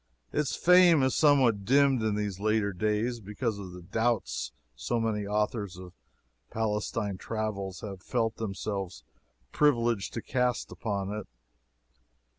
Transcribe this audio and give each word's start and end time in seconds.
Its 0.33 0.55
fame 0.55 1.03
is 1.03 1.13
somewhat 1.15 1.63
dimmed 1.63 2.01
in 2.01 2.15
these 2.15 2.39
latter 2.39 2.73
days, 2.73 3.19
because 3.19 3.59
of 3.59 3.71
the 3.73 3.83
doubts 3.83 4.51
so 4.75 4.99
many 4.99 5.27
authors 5.27 5.77
of 5.77 5.93
Palestine 6.49 7.19
travels 7.19 7.81
have 7.81 8.01
felt 8.01 8.37
themselves 8.37 9.03
privileged 9.51 10.11
to 10.15 10.21
cast 10.23 10.71
upon 10.71 11.11
it. 11.11 11.27